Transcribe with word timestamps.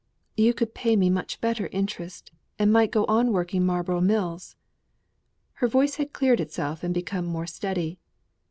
you 0.35 0.51
could 0.51 0.73
pay 0.73 0.95
me 0.95 1.11
much 1.11 1.39
better 1.41 1.67
interest, 1.67 2.31
and 2.57 2.73
might 2.73 2.89
go 2.89 3.05
on 3.05 3.31
working 3.31 3.63
Marlborough 3.63 4.01
Mills." 4.01 4.55
Her 5.61 5.67
voice 5.67 5.97
had 5.97 6.11
cleared 6.11 6.39
itself 6.39 6.83
and 6.83 6.91
become 6.91 7.23
more 7.27 7.45
steady. 7.45 7.99